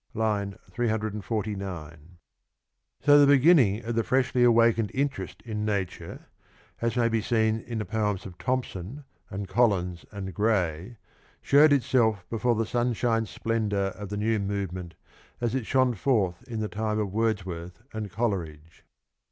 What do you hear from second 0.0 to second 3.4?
(I. 349) So the